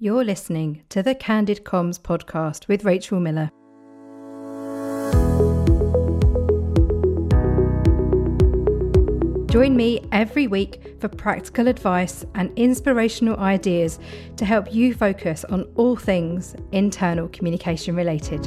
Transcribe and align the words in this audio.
You're 0.00 0.24
listening 0.24 0.84
to 0.90 1.02
the 1.02 1.16
Candid 1.16 1.64
Comms 1.64 1.98
podcast 1.98 2.68
with 2.68 2.84
Rachel 2.84 3.18
Miller. 3.18 3.50
Join 9.50 9.76
me 9.76 10.06
every 10.12 10.46
week 10.46 10.94
for 11.00 11.08
practical 11.08 11.66
advice 11.66 12.24
and 12.36 12.56
inspirational 12.56 13.36
ideas 13.40 13.98
to 14.36 14.44
help 14.44 14.72
you 14.72 14.94
focus 14.94 15.44
on 15.46 15.64
all 15.74 15.96
things 15.96 16.54
internal 16.70 17.26
communication 17.26 17.96
related. 17.96 18.46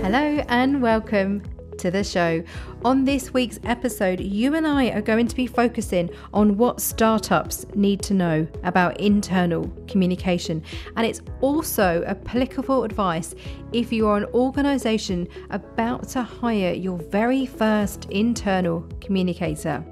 Hello 0.00 0.42
and 0.48 0.80
welcome 0.80 1.42
to 1.78 1.90
the 1.90 2.02
show. 2.04 2.42
On 2.84 3.04
this 3.04 3.32
week's 3.32 3.58
episode, 3.64 4.20
you 4.20 4.54
and 4.54 4.66
I 4.66 4.90
are 4.90 5.00
going 5.00 5.26
to 5.28 5.36
be 5.36 5.46
focusing 5.46 6.10
on 6.32 6.56
what 6.56 6.80
startups 6.80 7.66
need 7.74 8.02
to 8.02 8.14
know 8.14 8.46
about 8.64 9.00
internal 9.00 9.70
communication. 9.88 10.62
And 10.96 11.06
it's 11.06 11.20
also 11.40 12.04
applicable 12.06 12.84
advice 12.84 13.34
if 13.72 13.92
you 13.92 14.06
are 14.08 14.16
an 14.16 14.26
organization 14.26 15.28
about 15.50 16.08
to 16.10 16.22
hire 16.22 16.72
your 16.72 16.98
very 16.98 17.46
first 17.46 18.06
internal 18.06 18.86
communicator. 19.00 19.84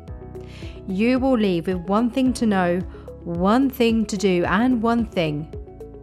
You 0.86 1.18
will 1.18 1.38
leave 1.38 1.66
with 1.66 1.78
one 1.88 2.10
thing 2.10 2.32
to 2.34 2.46
know, 2.46 2.78
one 3.24 3.70
thing 3.70 4.04
to 4.06 4.16
do, 4.16 4.44
and 4.44 4.82
one 4.82 5.06
thing 5.06 5.52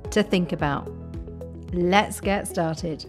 to 0.09 0.23
think 0.23 0.51
about. 0.51 0.91
Let's 1.73 2.19
get 2.19 2.47
started. 2.47 3.05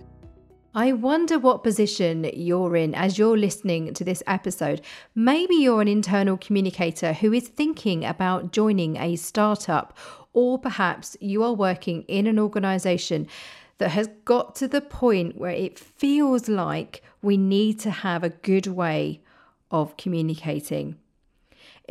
I 0.74 0.92
wonder 0.92 1.38
what 1.38 1.62
position 1.62 2.30
you're 2.32 2.76
in 2.76 2.94
as 2.94 3.18
you're 3.18 3.36
listening 3.36 3.92
to 3.92 4.04
this 4.04 4.22
episode. 4.26 4.80
Maybe 5.14 5.56
you're 5.56 5.82
an 5.82 5.88
internal 5.88 6.38
communicator 6.38 7.12
who 7.12 7.34
is 7.34 7.46
thinking 7.46 8.06
about 8.06 8.52
joining 8.52 8.96
a 8.96 9.16
startup, 9.16 9.94
or 10.32 10.58
perhaps 10.58 11.14
you 11.20 11.42
are 11.42 11.52
working 11.52 12.04
in 12.08 12.26
an 12.26 12.38
organization 12.38 13.28
that 13.76 13.90
has 13.90 14.08
got 14.24 14.54
to 14.56 14.68
the 14.68 14.80
point 14.80 15.36
where 15.36 15.50
it 15.50 15.78
feels 15.78 16.48
like 16.48 17.02
we 17.20 17.36
need 17.36 17.78
to 17.80 17.90
have 17.90 18.24
a 18.24 18.30
good 18.30 18.66
way 18.66 19.20
of 19.70 19.98
communicating. 19.98 20.96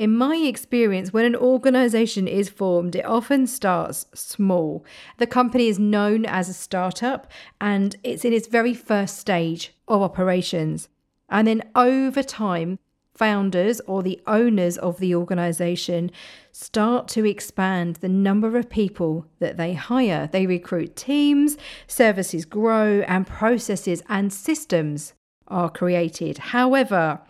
In 0.02 0.18
my 0.18 0.36
experience, 0.38 1.14
when 1.14 1.26
an 1.26 1.36
organization 1.36 2.28
is 2.28 2.50
formed, 2.50 2.96
it 2.96 3.06
often 3.06 3.46
starts 3.46 4.08
small. 4.16 4.84
The 5.20 5.28
company 5.28 5.68
is 5.68 5.78
known 5.78 6.26
as 6.26 6.50
a 6.50 6.56
startup 6.56 7.32
and 7.62 7.96
it's 8.04 8.26
in 8.26 8.34
its 8.34 8.48
very 8.48 8.74
first 8.74 9.20
stage 9.20 9.76
of 9.88 10.02
operations. 10.02 10.90
And 11.30 11.48
then 11.48 11.62
over 11.76 12.24
time, 12.24 12.80
founders 13.14 13.80
or 13.82 14.02
the 14.02 14.20
owners 14.26 14.76
of 14.80 14.98
the 14.98 15.14
organization 15.14 16.10
start 16.52 17.08
to 17.10 17.24
expand 17.24 17.98
the 17.98 18.10
number 18.10 18.58
of 18.58 18.72
people 18.72 19.28
that 19.38 19.58
they 19.58 19.76
hire. 19.76 20.28
They 20.32 20.48
recruit 20.48 20.96
teams, 20.96 21.58
services 21.86 22.46
grow, 22.46 23.02
and 23.02 23.28
processes 23.28 24.02
and 24.10 24.34
systems 24.34 25.14
are 25.48 25.70
created. 25.70 26.40
However, 26.40 27.22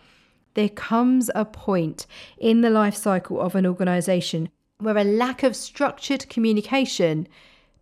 there 0.54 0.68
comes 0.68 1.30
a 1.34 1.44
point 1.44 2.06
in 2.38 2.60
the 2.60 2.70
life 2.70 2.96
cycle 2.96 3.40
of 3.40 3.54
an 3.54 3.66
organization 3.66 4.48
where 4.78 4.98
a 4.98 5.04
lack 5.04 5.42
of 5.42 5.56
structured 5.56 6.28
communication 6.28 7.28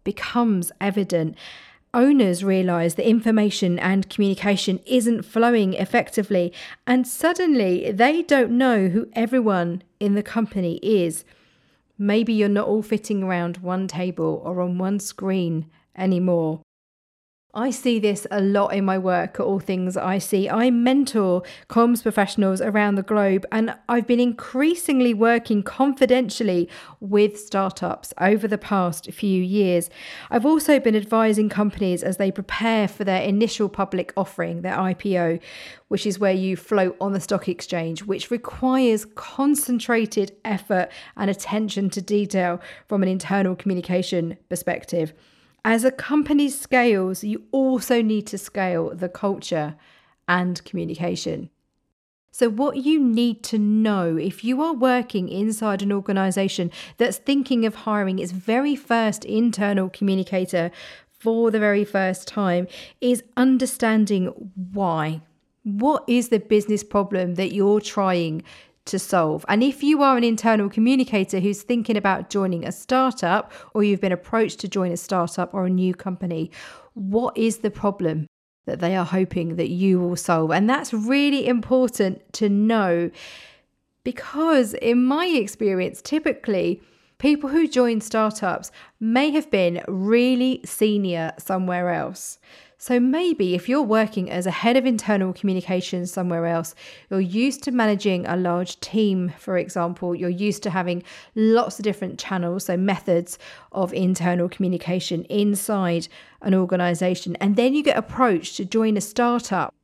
becomes 0.04 0.70
evident. 0.80 1.36
Owners 1.92 2.44
realize 2.44 2.94
that 2.94 3.08
information 3.08 3.78
and 3.78 4.08
communication 4.08 4.78
isn't 4.86 5.22
flowing 5.22 5.74
effectively, 5.74 6.52
and 6.86 7.06
suddenly 7.06 7.90
they 7.90 8.22
don't 8.22 8.52
know 8.52 8.88
who 8.88 9.08
everyone 9.14 9.82
in 9.98 10.14
the 10.14 10.22
company 10.22 10.78
is. 10.82 11.24
Maybe 11.98 12.32
you're 12.32 12.48
not 12.48 12.68
all 12.68 12.82
fitting 12.82 13.22
around 13.22 13.58
one 13.58 13.88
table 13.88 14.40
or 14.44 14.60
on 14.60 14.78
one 14.78 15.00
screen 15.00 15.66
anymore. 15.96 16.60
I 17.52 17.70
see 17.70 17.98
this 17.98 18.28
a 18.30 18.40
lot 18.40 18.68
in 18.68 18.84
my 18.84 18.96
work 18.96 19.40
at 19.40 19.44
All 19.44 19.58
Things 19.58 19.96
IC. 19.96 20.52
I 20.52 20.70
mentor 20.70 21.42
comms 21.68 22.00
professionals 22.00 22.60
around 22.60 22.94
the 22.94 23.02
globe, 23.02 23.44
and 23.50 23.74
I've 23.88 24.06
been 24.06 24.20
increasingly 24.20 25.14
working 25.14 25.64
confidentially 25.64 26.68
with 27.00 27.40
startups 27.40 28.14
over 28.20 28.46
the 28.46 28.56
past 28.56 29.10
few 29.10 29.42
years. 29.42 29.90
I've 30.30 30.46
also 30.46 30.78
been 30.78 30.94
advising 30.94 31.48
companies 31.48 32.04
as 32.04 32.18
they 32.18 32.30
prepare 32.30 32.86
for 32.86 33.02
their 33.02 33.22
initial 33.22 33.68
public 33.68 34.12
offering, 34.16 34.62
their 34.62 34.76
IPO, 34.76 35.40
which 35.88 36.06
is 36.06 36.20
where 36.20 36.32
you 36.32 36.56
float 36.56 36.96
on 37.00 37.14
the 37.14 37.20
stock 37.20 37.48
exchange, 37.48 38.04
which 38.04 38.30
requires 38.30 39.04
concentrated 39.16 40.36
effort 40.44 40.88
and 41.16 41.28
attention 41.28 41.90
to 41.90 42.00
detail 42.00 42.60
from 42.86 43.02
an 43.02 43.08
internal 43.08 43.56
communication 43.56 44.38
perspective. 44.48 45.14
As 45.64 45.84
a 45.84 45.90
company 45.90 46.48
scales, 46.48 47.22
you 47.22 47.42
also 47.52 48.00
need 48.00 48.26
to 48.28 48.38
scale 48.38 48.94
the 48.94 49.08
culture 49.08 49.76
and 50.26 50.64
communication. 50.64 51.50
So, 52.32 52.48
what 52.48 52.76
you 52.76 53.00
need 53.00 53.42
to 53.44 53.58
know 53.58 54.16
if 54.16 54.44
you 54.44 54.62
are 54.62 54.72
working 54.72 55.28
inside 55.28 55.82
an 55.82 55.92
organization 55.92 56.70
that's 56.96 57.18
thinking 57.18 57.66
of 57.66 57.74
hiring 57.74 58.18
its 58.18 58.32
very 58.32 58.76
first 58.76 59.24
internal 59.24 59.90
communicator 59.90 60.70
for 61.08 61.50
the 61.50 61.58
very 61.58 61.84
first 61.84 62.26
time 62.28 62.66
is 63.00 63.22
understanding 63.36 64.52
why. 64.72 65.20
What 65.64 66.04
is 66.08 66.28
the 66.28 66.38
business 66.38 66.82
problem 66.82 67.34
that 67.34 67.52
you're 67.52 67.80
trying 67.80 68.42
to 68.90 68.98
solve. 68.98 69.44
And 69.48 69.62
if 69.62 69.82
you 69.82 70.02
are 70.02 70.16
an 70.16 70.24
internal 70.24 70.68
communicator 70.68 71.40
who's 71.40 71.62
thinking 71.62 71.96
about 71.96 72.30
joining 72.30 72.64
a 72.64 72.72
startup 72.72 73.52
or 73.74 73.82
you've 73.82 74.00
been 74.00 74.12
approached 74.12 74.60
to 74.60 74.68
join 74.68 74.92
a 74.92 74.96
startup 74.96 75.54
or 75.54 75.66
a 75.66 75.70
new 75.70 75.94
company, 75.94 76.50
what 76.94 77.36
is 77.36 77.58
the 77.58 77.70
problem 77.70 78.26
that 78.66 78.80
they 78.80 78.96
are 78.96 79.04
hoping 79.04 79.56
that 79.56 79.70
you 79.70 79.98
will 79.98 80.16
solve? 80.16 80.50
And 80.50 80.68
that's 80.68 80.92
really 80.92 81.46
important 81.46 82.32
to 82.34 82.48
know 82.48 83.10
because, 84.04 84.74
in 84.74 85.04
my 85.04 85.26
experience, 85.26 86.00
typically, 86.02 86.80
people 87.18 87.50
who 87.50 87.68
join 87.68 88.00
startups 88.00 88.72
may 88.98 89.30
have 89.30 89.50
been 89.50 89.82
really 89.86 90.60
senior 90.64 91.32
somewhere 91.38 91.90
else. 91.90 92.38
So 92.82 92.98
maybe 92.98 93.54
if 93.54 93.68
you're 93.68 93.82
working 93.82 94.30
as 94.30 94.46
a 94.46 94.50
head 94.50 94.74
of 94.74 94.86
internal 94.86 95.34
communications 95.34 96.10
somewhere 96.10 96.46
else, 96.46 96.74
you're 97.10 97.20
used 97.20 97.62
to 97.64 97.72
managing 97.72 98.24
a 98.24 98.38
large 98.38 98.80
team, 98.80 99.34
for 99.36 99.58
example, 99.58 100.14
you're 100.14 100.30
used 100.30 100.62
to 100.62 100.70
having 100.70 101.02
lots 101.34 101.78
of 101.78 101.82
different 101.82 102.18
channels, 102.18 102.64
so 102.64 102.78
methods 102.78 103.38
of 103.72 103.92
internal 103.92 104.48
communication 104.48 105.24
inside 105.24 106.08
an 106.40 106.54
organization, 106.54 107.36
and 107.36 107.54
then 107.56 107.74
you 107.74 107.82
get 107.82 107.98
approached 107.98 108.56
to 108.56 108.64
join 108.64 108.96
a 108.96 109.02
startup. 109.02 109.74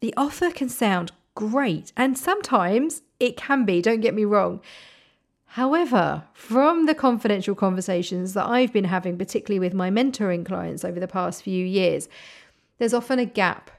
The 0.00 0.12
offer 0.14 0.50
can 0.50 0.68
sound 0.68 1.12
great, 1.34 1.90
and 1.96 2.18
sometimes 2.18 3.00
it 3.18 3.38
can 3.38 3.64
be, 3.64 3.80
don't 3.80 4.02
get 4.02 4.12
me 4.12 4.26
wrong. 4.26 4.60
However, 5.56 6.24
from 6.34 6.84
the 6.84 6.94
confidential 6.94 7.54
conversations 7.54 8.34
that 8.34 8.46
I've 8.46 8.74
been 8.74 8.84
having, 8.84 9.16
particularly 9.16 9.58
with 9.58 9.72
my 9.72 9.88
mentoring 9.88 10.44
clients 10.44 10.84
over 10.84 11.00
the 11.00 11.08
past 11.08 11.42
few 11.42 11.64
years, 11.64 12.10
there's 12.76 12.92
often 12.92 13.18
a 13.18 13.24
gap 13.24 13.70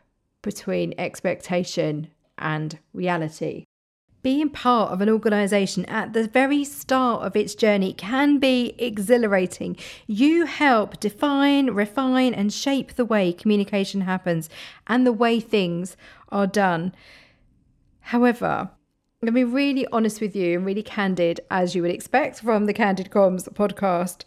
between 0.41 0.95
expectation 0.97 2.07
and 2.35 2.79
reality. 2.95 3.65
Being 4.23 4.49
part 4.49 4.91
of 4.91 5.01
an 5.01 5.09
organisation 5.09 5.85
at 5.85 6.13
the 6.13 6.27
very 6.27 6.63
start 6.63 7.21
of 7.21 7.35
its 7.35 7.53
journey 7.53 7.93
can 7.93 8.39
be 8.39 8.73
exhilarating. 8.79 9.77
You 10.07 10.47
help 10.47 10.99
define, 10.99 11.67
refine, 11.67 12.33
and 12.33 12.51
shape 12.51 12.95
the 12.95 13.05
way 13.05 13.31
communication 13.31 14.01
happens 14.01 14.49
and 14.87 15.05
the 15.05 15.13
way 15.13 15.39
things 15.39 15.95
are 16.29 16.47
done. 16.47 16.95
However, 17.99 18.71
I'm 19.19 19.33
going 19.33 19.33
to 19.33 19.47
be 19.47 19.51
really 19.51 19.87
honest 19.91 20.21
with 20.21 20.35
you 20.35 20.57
and 20.57 20.63
really 20.63 20.83
candid, 20.83 21.39
as 21.49 21.73
you 21.73 21.81
would 21.81 21.89
expect 21.89 22.39
from 22.41 22.65
the 22.67 22.73
Candid 22.73 23.09
Comms 23.09 23.49
podcast. 23.49 24.25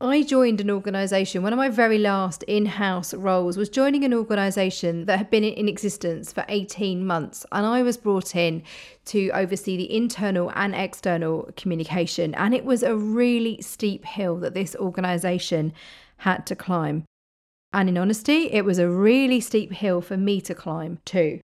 I 0.00 0.22
joined 0.22 0.58
an 0.62 0.70
organisation, 0.70 1.42
one 1.42 1.52
of 1.52 1.58
my 1.58 1.68
very 1.68 1.98
last 1.98 2.42
in 2.44 2.64
house 2.64 3.12
roles 3.12 3.58
was 3.58 3.68
joining 3.68 4.02
an 4.02 4.14
organisation 4.14 5.04
that 5.04 5.18
had 5.18 5.28
been 5.28 5.44
in 5.44 5.68
existence 5.68 6.32
for 6.32 6.46
18 6.48 7.06
months. 7.06 7.44
And 7.52 7.66
I 7.66 7.82
was 7.82 7.98
brought 7.98 8.34
in 8.34 8.62
to 9.04 9.28
oversee 9.32 9.76
the 9.76 9.94
internal 9.94 10.50
and 10.54 10.74
external 10.74 11.50
communication. 11.58 12.34
And 12.36 12.54
it 12.54 12.64
was 12.64 12.82
a 12.82 12.96
really 12.96 13.60
steep 13.60 14.06
hill 14.06 14.38
that 14.38 14.54
this 14.54 14.74
organisation 14.76 15.74
had 16.16 16.46
to 16.46 16.56
climb. 16.56 17.04
And 17.74 17.86
in 17.90 17.98
honesty, 17.98 18.50
it 18.50 18.64
was 18.64 18.78
a 18.78 18.88
really 18.88 19.40
steep 19.40 19.74
hill 19.74 20.00
for 20.00 20.16
me 20.16 20.40
to 20.40 20.54
climb 20.54 21.00
too. 21.04 21.40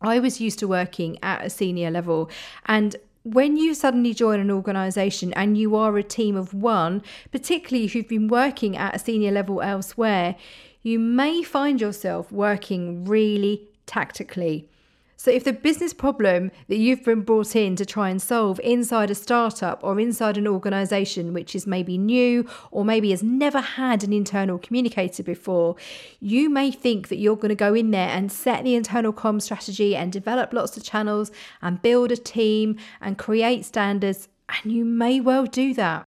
I 0.00 0.18
was 0.18 0.40
used 0.40 0.58
to 0.60 0.68
working 0.68 1.18
at 1.22 1.44
a 1.44 1.50
senior 1.50 1.90
level 1.90 2.30
and 2.66 2.96
when 3.26 3.56
you 3.56 3.74
suddenly 3.74 4.14
join 4.14 4.38
an 4.38 4.52
organization 4.52 5.32
and 5.32 5.58
you 5.58 5.74
are 5.74 5.98
a 5.98 6.02
team 6.04 6.36
of 6.36 6.54
one, 6.54 7.02
particularly 7.32 7.84
if 7.84 7.92
you've 7.94 8.06
been 8.06 8.28
working 8.28 8.76
at 8.76 8.94
a 8.94 9.00
senior 9.00 9.32
level 9.32 9.60
elsewhere, 9.60 10.36
you 10.82 11.00
may 11.00 11.42
find 11.42 11.80
yourself 11.80 12.30
working 12.30 13.04
really 13.04 13.66
tactically. 13.84 14.68
So, 15.18 15.30
if 15.30 15.44
the 15.44 15.52
business 15.54 15.94
problem 15.94 16.50
that 16.68 16.76
you've 16.76 17.02
been 17.02 17.22
brought 17.22 17.56
in 17.56 17.74
to 17.76 17.86
try 17.86 18.10
and 18.10 18.20
solve 18.20 18.60
inside 18.62 19.10
a 19.10 19.14
startup 19.14 19.82
or 19.82 19.98
inside 19.98 20.36
an 20.36 20.46
organization 20.46 21.32
which 21.32 21.54
is 21.54 21.66
maybe 21.66 21.96
new 21.96 22.46
or 22.70 22.84
maybe 22.84 23.10
has 23.10 23.22
never 23.22 23.60
had 23.60 24.04
an 24.04 24.12
internal 24.12 24.58
communicator 24.58 25.22
before, 25.22 25.74
you 26.20 26.50
may 26.50 26.70
think 26.70 27.08
that 27.08 27.16
you're 27.16 27.34
going 27.34 27.48
to 27.48 27.54
go 27.54 27.72
in 27.72 27.92
there 27.92 28.10
and 28.10 28.30
set 28.30 28.62
the 28.62 28.74
internal 28.74 29.12
com 29.12 29.40
strategy 29.40 29.96
and 29.96 30.12
develop 30.12 30.52
lots 30.52 30.76
of 30.76 30.84
channels 30.84 31.30
and 31.62 31.80
build 31.80 32.12
a 32.12 32.16
team 32.16 32.76
and 33.00 33.16
create 33.16 33.64
standards. 33.64 34.28
And 34.62 34.70
you 34.70 34.84
may 34.84 35.20
well 35.20 35.46
do 35.46 35.72
that. 35.74 36.04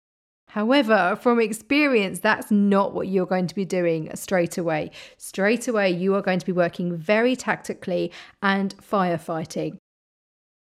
However, 0.50 1.18
from 1.22 1.40
experience, 1.40 2.20
that's 2.20 2.50
not 2.50 2.94
what 2.94 3.08
you're 3.08 3.26
going 3.26 3.48
to 3.48 3.56
be 3.56 3.66
doing 3.66 4.10
straight 4.16 4.58
away. 4.58 4.92
Straight 5.18 5.68
away, 5.68 5.92
you 5.92 6.16
are 6.16 6.22
going 6.22 6.40
to 6.40 6.46
be 6.46 6.52
working 6.52 6.96
very 6.96 7.36
tactically 7.36 8.12
and 8.42 8.76
firefighting. 8.78 9.78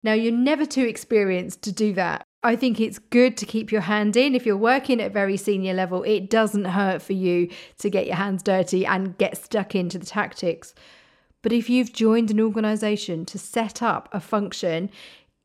Now, 0.03 0.13
you're 0.13 0.33
never 0.33 0.65
too 0.65 0.85
experienced 0.85 1.61
to 1.63 1.71
do 1.71 1.93
that. 1.93 2.23
I 2.43 2.55
think 2.55 2.79
it's 2.79 2.97
good 2.97 3.37
to 3.37 3.45
keep 3.45 3.71
your 3.71 3.81
hand 3.81 4.17
in. 4.17 4.33
If 4.33 4.47
you're 4.47 4.57
working 4.57 4.99
at 4.99 5.13
very 5.13 5.37
senior 5.37 5.75
level, 5.75 6.01
it 6.03 6.29
doesn't 6.29 6.65
hurt 6.65 7.01
for 7.01 7.13
you 7.13 7.49
to 7.77 7.89
get 7.89 8.07
your 8.07 8.15
hands 8.15 8.41
dirty 8.41 8.83
and 8.85 9.17
get 9.17 9.37
stuck 9.37 9.75
into 9.75 9.99
the 9.99 10.07
tactics. 10.07 10.73
But 11.43 11.53
if 11.53 11.69
you've 11.69 11.93
joined 11.93 12.31
an 12.31 12.39
organization 12.39 13.25
to 13.25 13.37
set 13.37 13.81
up 13.81 14.09
a 14.11 14.19
function, 14.19 14.89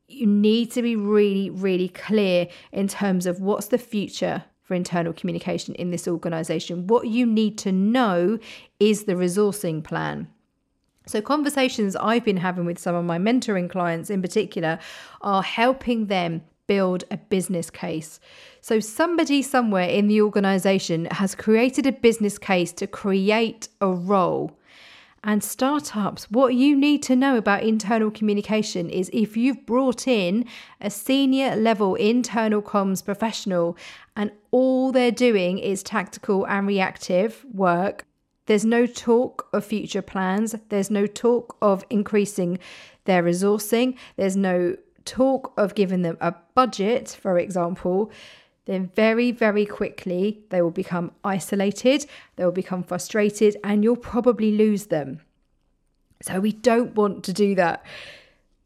you 0.07 0.25
need 0.25 0.71
to 0.71 0.81
be 0.81 0.95
really, 0.95 1.49
really 1.49 1.89
clear 1.89 2.47
in 2.71 2.87
terms 2.87 3.25
of 3.25 3.41
what's 3.41 3.67
the 3.67 3.77
future 3.77 4.43
for 4.61 4.73
internal 4.73 5.13
communication 5.13 5.75
in 5.75 5.91
this 5.91 6.07
organization. 6.07 6.87
What 6.87 7.07
you 7.07 7.25
need 7.25 7.57
to 7.59 7.71
know 7.71 8.39
is 8.79 9.03
the 9.03 9.13
resourcing 9.13 9.83
plan. 9.83 10.27
So, 11.05 11.21
conversations 11.21 11.95
I've 11.95 12.25
been 12.25 12.37
having 12.37 12.65
with 12.65 12.79
some 12.79 12.93
of 12.93 13.05
my 13.05 13.17
mentoring 13.17 13.69
clients 13.69 14.09
in 14.09 14.21
particular 14.21 14.77
are 15.21 15.41
helping 15.41 16.07
them 16.07 16.41
build 16.67 17.05
a 17.09 17.15
business 17.15 17.69
case. 17.69 18.19
So, 18.59 18.81
somebody 18.81 19.41
somewhere 19.41 19.87
in 19.87 20.07
the 20.07 20.21
organization 20.21 21.05
has 21.11 21.33
created 21.33 21.85
a 21.85 21.93
business 21.93 22.37
case 22.37 22.73
to 22.73 22.87
create 22.87 23.69
a 23.79 23.87
role 23.87 24.57
and 25.27 25.43
startups, 25.43 26.31
what 26.31 26.55
you 26.55 26.73
need 26.73 27.03
to 27.03 27.13
know 27.13 27.35
about 27.35 27.61
internal 27.61 28.09
communication 28.09 28.89
is 28.89 29.09
if 29.11 29.35
you've 29.35 29.65
brought 29.65 30.07
in 30.07 30.45
a 30.79 30.89
senior 30.89 31.53
level 31.57 31.95
internal 31.95 32.61
comms 32.61 33.03
professional 33.03 33.75
and 34.15 34.31
all 34.51 34.93
they're 34.93 35.11
doing 35.11 35.59
is 35.59 35.83
tactical 35.83 36.47
and 36.47 36.65
reactive 36.65 37.45
work, 37.53 38.05
there's 38.45 38.63
no 38.63 38.85
talk 38.85 39.49
of 39.51 39.65
future 39.65 40.01
plans, 40.01 40.55
there's 40.69 40.89
no 40.89 41.05
talk 41.05 41.57
of 41.61 41.83
increasing 41.89 42.57
their 43.03 43.21
resourcing, 43.21 43.97
there's 44.15 44.37
no 44.37 44.77
talk 45.03 45.51
of 45.57 45.75
giving 45.75 46.03
them 46.03 46.17
a 46.21 46.33
budget, 46.55 47.09
for 47.09 47.37
example 47.37 48.09
then 48.67 48.91
very, 48.95 49.31
very 49.31 49.65
quickly 49.65 50.43
they 50.49 50.61
will 50.61 50.71
become 50.71 51.11
isolated, 51.23 52.05
they 52.35 52.45
will 52.45 52.51
become 52.51 52.83
frustrated, 52.83 53.57
and 53.63 53.83
you'll 53.83 53.95
probably 53.95 54.51
lose 54.51 54.87
them. 54.87 55.21
So 56.21 56.39
we 56.39 56.51
don't 56.51 56.93
want 56.93 57.23
to 57.23 57.33
do 57.33 57.55
that. 57.55 57.83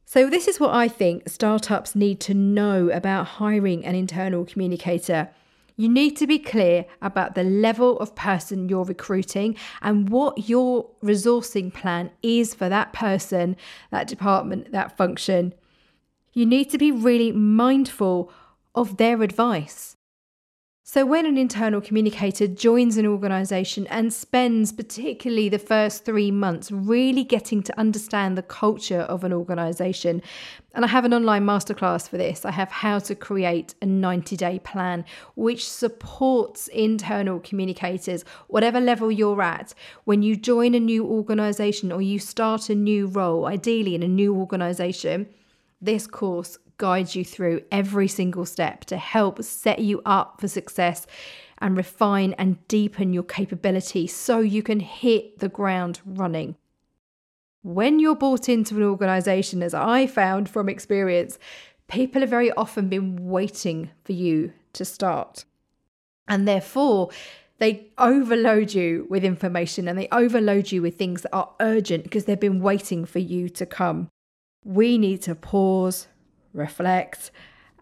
So, 0.05 0.29
this 0.29 0.49
is 0.49 0.59
what 0.59 0.73
I 0.75 0.89
think 0.89 1.29
startups 1.29 1.95
need 1.95 2.19
to 2.21 2.33
know 2.33 2.89
about 2.89 3.27
hiring 3.39 3.85
an 3.85 3.95
internal 3.95 4.43
communicator. 4.43 5.29
You 5.77 5.87
need 5.87 6.17
to 6.17 6.27
be 6.27 6.37
clear 6.37 6.85
about 7.01 7.33
the 7.33 7.43
level 7.43 7.97
of 7.99 8.13
person 8.13 8.67
you're 8.67 8.83
recruiting 8.83 9.55
and 9.81 10.09
what 10.09 10.49
your 10.49 10.89
resourcing 11.01 11.73
plan 11.73 12.11
is 12.21 12.53
for 12.53 12.67
that 12.67 12.91
person, 12.91 13.55
that 13.89 14.07
department, 14.07 14.73
that 14.73 14.97
function. 14.97 15.53
You 16.33 16.45
need 16.45 16.69
to 16.71 16.77
be 16.77 16.91
really 16.91 17.31
mindful 17.31 18.31
of 18.75 18.97
their 18.97 19.21
advice. 19.21 19.97
So, 20.83 21.05
when 21.05 21.25
an 21.25 21.37
internal 21.37 21.79
communicator 21.79 22.47
joins 22.47 22.97
an 22.97 23.05
organisation 23.05 23.87
and 23.87 24.11
spends 24.11 24.73
particularly 24.73 25.47
the 25.47 25.57
first 25.57 26.03
three 26.03 26.31
months 26.31 26.69
really 26.69 27.23
getting 27.23 27.63
to 27.63 27.79
understand 27.79 28.37
the 28.37 28.43
culture 28.43 29.01
of 29.01 29.23
an 29.23 29.31
organisation, 29.31 30.21
and 30.73 30.83
I 30.83 30.89
have 30.89 31.05
an 31.05 31.13
online 31.13 31.45
masterclass 31.45 32.09
for 32.09 32.17
this, 32.17 32.43
I 32.43 32.51
have 32.51 32.71
how 32.71 32.99
to 32.99 33.15
create 33.15 33.73
a 33.81 33.85
90 33.85 34.35
day 34.35 34.59
plan 34.59 35.05
which 35.35 35.69
supports 35.69 36.67
internal 36.67 37.39
communicators, 37.39 38.25
whatever 38.47 38.81
level 38.81 39.11
you're 39.11 39.41
at. 39.41 39.73
When 40.03 40.23
you 40.23 40.35
join 40.35 40.75
a 40.75 40.79
new 40.79 41.05
organisation 41.05 41.93
or 41.93 42.01
you 42.01 42.19
start 42.19 42.69
a 42.69 42.75
new 42.75 43.07
role, 43.07 43.45
ideally 43.45 43.95
in 43.95 44.03
a 44.03 44.09
new 44.09 44.35
organisation, 44.35 45.29
this 45.79 46.05
course 46.05 46.57
guides 46.81 47.15
you 47.15 47.23
through 47.23 47.61
every 47.71 48.07
single 48.07 48.43
step 48.43 48.85
to 48.85 48.97
help 48.97 49.43
set 49.43 49.77
you 49.77 50.01
up 50.03 50.41
for 50.41 50.47
success 50.47 51.05
and 51.59 51.77
refine 51.77 52.33
and 52.39 52.67
deepen 52.67 53.13
your 53.13 53.23
capability 53.23 54.07
so 54.07 54.39
you 54.39 54.63
can 54.63 54.79
hit 54.79 55.37
the 55.37 55.47
ground 55.47 56.01
running. 56.03 56.55
When 57.61 57.99
you're 57.99 58.15
brought 58.15 58.49
into 58.49 58.75
an 58.77 58.83
organization, 58.83 59.61
as 59.61 59.75
I 59.75 60.07
found 60.07 60.49
from 60.49 60.67
experience, 60.67 61.37
people 61.87 62.21
have 62.21 62.31
very 62.31 62.51
often 62.53 62.89
been 62.89 63.29
waiting 63.29 63.91
for 64.03 64.13
you 64.13 64.51
to 64.73 64.83
start. 64.83 65.45
And 66.27 66.47
therefore, 66.47 67.11
they 67.59 67.91
overload 67.99 68.73
you 68.73 69.05
with 69.07 69.23
information 69.23 69.87
and 69.87 69.99
they 69.99 70.07
overload 70.11 70.71
you 70.71 70.81
with 70.81 70.97
things 70.97 71.21
that 71.21 71.35
are 71.35 71.53
urgent 71.59 72.05
because 72.05 72.25
they've 72.25 72.39
been 72.39 72.63
waiting 72.63 73.05
for 73.05 73.19
you 73.19 73.49
to 73.49 73.67
come. 73.67 74.09
We 74.65 74.97
need 74.97 75.21
to 75.23 75.35
pause, 75.35 76.07
reflect, 76.53 77.31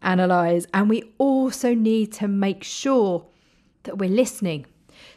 analyze, 0.02 0.68
and 0.74 0.90
we 0.90 1.14
also 1.18 1.74
need 1.74 2.12
to 2.14 2.28
make 2.28 2.64
sure 2.64 3.26
that 3.84 3.98
we're 3.98 4.10
listening. 4.10 4.66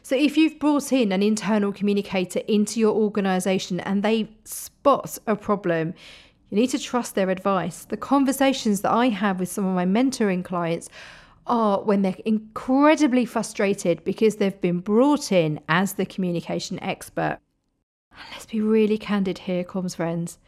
So, 0.03 0.17
if 0.17 0.37
you've 0.37 0.59
brought 0.59 0.93
in 0.93 1.13
an 1.13 1.23
internal 1.23 1.73
communicator 1.73 2.41
into 2.49 2.81
your 2.81 2.95
organization 2.95 3.81
and 3.81 4.03
they 4.03 4.31
spot 4.45 5.19
a 5.27 5.37
problem, 5.37 5.95
you 6.51 6.57
need 6.57 6.71
to 6.71 6.79
trust 6.79 7.15
their 7.15 7.31
advice. 7.31 7.85
The 7.85 7.97
conversations 7.97 8.83
that 8.83 8.93
I 8.93 9.09
have 9.09 9.41
with 9.41 9.49
some 9.49 9.67
of 9.67 9.75
my 9.75 9.87
mentoring 9.87 10.45
clients 10.45 10.89
are 11.47 11.83
when 11.83 12.03
they're 12.03 12.17
incredibly 12.25 13.25
frustrated 13.25 14.05
because 14.05 14.37
they've 14.37 14.61
been 14.61 14.81
brought 14.81 15.33
in 15.33 15.61
as 15.69 15.95
the 15.95 16.07
communication 16.07 16.79
expert. 16.83 17.39
let's 18.33 18.47
be 18.47 18.61
really 18.61 18.99
candid 18.99 19.39
here, 19.39 19.65
comms 19.65 19.97
friends. 19.97 20.39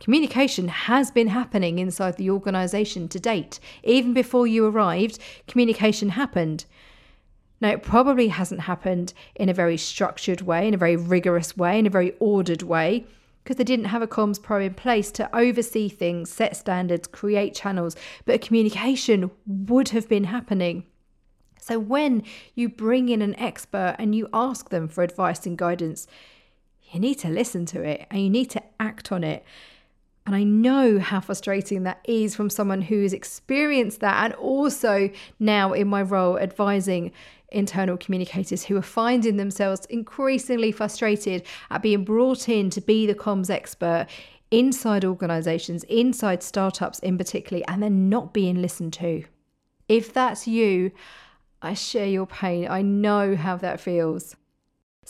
Communication 0.00 0.68
has 0.68 1.10
been 1.10 1.28
happening 1.28 1.78
inside 1.78 2.16
the 2.16 2.30
organisation 2.30 3.08
to 3.08 3.18
date. 3.18 3.58
Even 3.82 4.14
before 4.14 4.46
you 4.46 4.64
arrived, 4.64 5.18
communication 5.46 6.10
happened. 6.10 6.64
Now, 7.60 7.70
it 7.70 7.82
probably 7.82 8.28
hasn't 8.28 8.62
happened 8.62 9.12
in 9.34 9.48
a 9.48 9.54
very 9.54 9.76
structured 9.76 10.42
way, 10.42 10.68
in 10.68 10.74
a 10.74 10.78
very 10.78 10.96
rigorous 10.96 11.56
way, 11.56 11.78
in 11.78 11.86
a 11.86 11.90
very 11.90 12.14
ordered 12.20 12.62
way, 12.62 13.04
because 13.42 13.56
they 13.56 13.64
didn't 13.64 13.86
have 13.86 14.02
a 14.02 14.06
comms 14.06 14.40
pro 14.40 14.60
in 14.60 14.74
place 14.74 15.10
to 15.12 15.36
oversee 15.36 15.88
things, 15.88 16.30
set 16.30 16.56
standards, 16.56 17.08
create 17.08 17.54
channels, 17.54 17.96
but 18.24 18.40
communication 18.40 19.32
would 19.46 19.88
have 19.88 20.08
been 20.08 20.24
happening. 20.24 20.84
So, 21.60 21.80
when 21.80 22.22
you 22.54 22.68
bring 22.68 23.08
in 23.08 23.20
an 23.22 23.34
expert 23.34 23.96
and 23.98 24.14
you 24.14 24.28
ask 24.32 24.70
them 24.70 24.86
for 24.86 25.02
advice 25.02 25.44
and 25.44 25.58
guidance, 25.58 26.06
you 26.92 27.00
need 27.00 27.16
to 27.16 27.28
listen 27.28 27.66
to 27.66 27.82
it 27.82 28.06
and 28.10 28.22
you 28.22 28.30
need 28.30 28.50
to 28.50 28.62
act 28.78 29.10
on 29.10 29.24
it. 29.24 29.44
And 30.28 30.36
I 30.36 30.42
know 30.42 30.98
how 30.98 31.20
frustrating 31.20 31.84
that 31.84 32.00
is 32.04 32.36
from 32.36 32.50
someone 32.50 32.82
who's 32.82 33.14
experienced 33.14 34.00
that 34.00 34.24
and 34.26 34.34
also 34.34 35.08
now 35.40 35.72
in 35.72 35.88
my 35.88 36.02
role 36.02 36.38
advising 36.38 37.12
internal 37.50 37.96
communicators 37.96 38.62
who 38.62 38.76
are 38.76 38.82
finding 38.82 39.38
themselves 39.38 39.86
increasingly 39.86 40.70
frustrated 40.70 41.46
at 41.70 41.80
being 41.80 42.04
brought 42.04 42.46
in 42.46 42.68
to 42.68 42.82
be 42.82 43.06
the 43.06 43.14
comms 43.14 43.48
expert 43.48 44.06
inside 44.50 45.02
organizations, 45.02 45.82
inside 45.84 46.42
startups 46.42 46.98
in 46.98 47.16
particular, 47.16 47.64
and 47.66 47.82
then 47.82 48.10
not 48.10 48.34
being 48.34 48.60
listened 48.60 48.92
to. 48.92 49.24
If 49.88 50.12
that's 50.12 50.46
you, 50.46 50.90
I 51.62 51.72
share 51.72 52.06
your 52.06 52.26
pain. 52.26 52.68
I 52.68 52.82
know 52.82 53.34
how 53.34 53.56
that 53.56 53.80
feels. 53.80 54.36